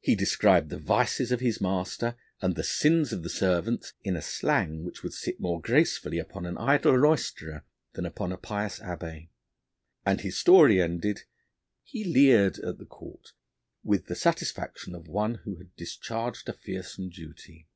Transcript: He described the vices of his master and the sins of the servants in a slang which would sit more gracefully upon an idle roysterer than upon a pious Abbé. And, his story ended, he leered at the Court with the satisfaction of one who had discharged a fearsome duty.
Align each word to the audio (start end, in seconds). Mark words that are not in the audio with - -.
He 0.00 0.16
described 0.16 0.70
the 0.70 0.76
vices 0.76 1.30
of 1.30 1.38
his 1.38 1.60
master 1.60 2.16
and 2.42 2.56
the 2.56 2.64
sins 2.64 3.12
of 3.12 3.22
the 3.22 3.30
servants 3.30 3.92
in 4.02 4.16
a 4.16 4.20
slang 4.20 4.82
which 4.82 5.04
would 5.04 5.12
sit 5.12 5.38
more 5.38 5.60
gracefully 5.60 6.18
upon 6.18 6.46
an 6.46 6.58
idle 6.58 6.94
roysterer 6.98 7.62
than 7.92 8.06
upon 8.06 8.32
a 8.32 8.38
pious 8.38 8.80
Abbé. 8.80 9.28
And, 10.04 10.20
his 10.22 10.36
story 10.36 10.82
ended, 10.82 11.22
he 11.84 12.02
leered 12.02 12.58
at 12.58 12.78
the 12.78 12.86
Court 12.86 13.34
with 13.84 14.06
the 14.06 14.16
satisfaction 14.16 14.96
of 14.96 15.06
one 15.06 15.36
who 15.44 15.58
had 15.58 15.76
discharged 15.76 16.48
a 16.48 16.52
fearsome 16.52 17.08
duty. 17.08 17.68